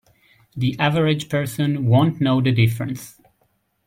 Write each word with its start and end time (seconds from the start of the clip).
The 0.57 0.75
average 0.79 1.29
person 1.29 1.85
won't 1.85 2.19
know 2.19 2.41
the 2.41 2.51
difference. 2.51 3.21